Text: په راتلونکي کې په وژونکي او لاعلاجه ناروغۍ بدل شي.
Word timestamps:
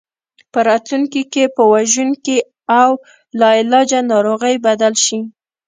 په 0.51 0.59
راتلونکي 0.69 1.21
کې 1.33 1.43
په 1.55 1.63
وژونکي 1.73 2.37
او 2.79 2.89
لاعلاجه 3.39 3.99
ناروغۍ 4.11 4.55
بدل 4.67 4.93
شي. 5.05 5.19